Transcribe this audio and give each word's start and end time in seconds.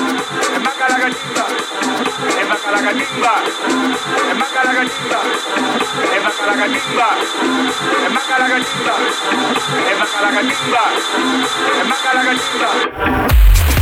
es 0.00 0.60
maca 0.60 0.88
la 0.88 0.98
cachimba, 0.98 1.46
es 2.40 2.48
maca 2.48 2.70
la 2.70 2.82
cachimba, 2.82 3.34
es 4.30 4.36
maca 4.36 4.64
la 4.64 4.72
cachimba, 4.74 5.20
es 6.14 6.22
maca 6.22 6.46
la 6.46 6.56
cachimba, 6.56 7.08
es 8.06 8.12
maca 8.12 8.38
la 8.38 8.48
cachimba, 8.48 8.94
es 9.90 9.98
maca 9.98 10.20
la 10.22 10.30
cachimba, 10.30 10.82
es 11.80 11.88
maca 11.88 12.14
la 12.14 12.22
cachimba. 12.24 13.79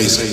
Let 0.00 0.29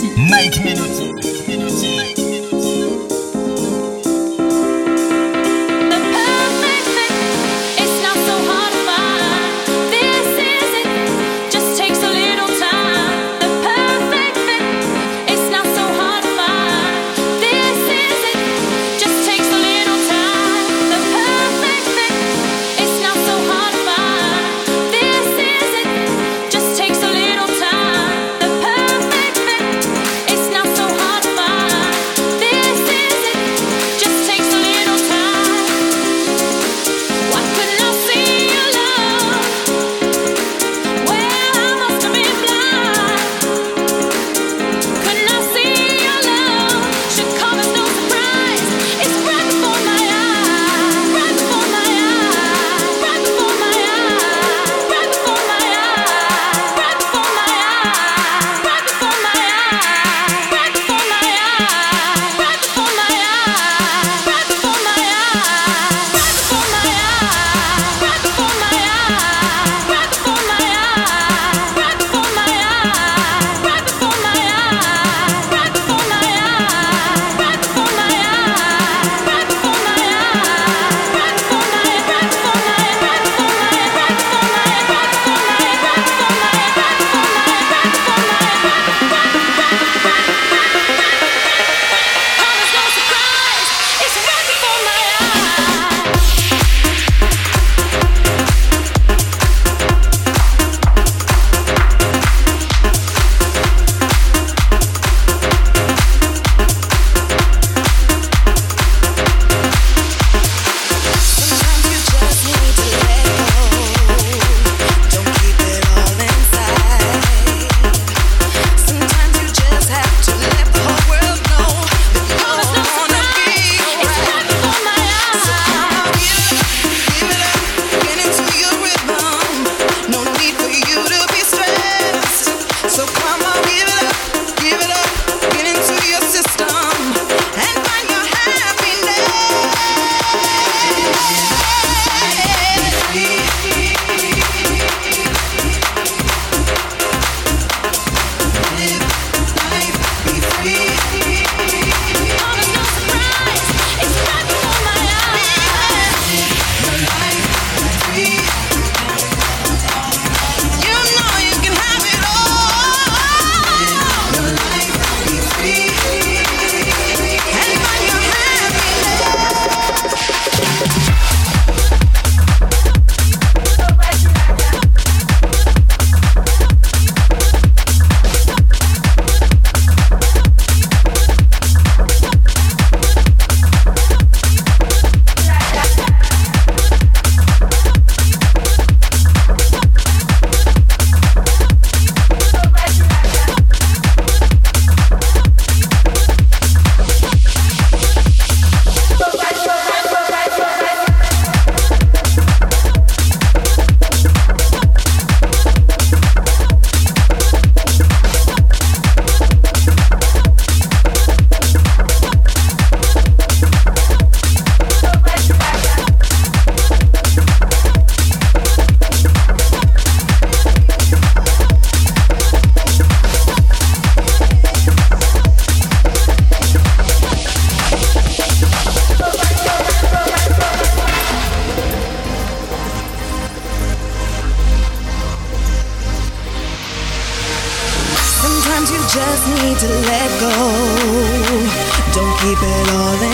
Mike 0.00 0.64
Melody. 0.64 1.31